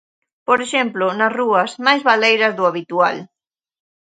Por 0.47 0.59
exemplo, 0.65 1.05
nas 1.19 1.35
rúas, 1.39 1.71
máis 1.85 2.01
baleiras 2.09 2.53
do 2.57 2.63
habitual. 2.69 3.17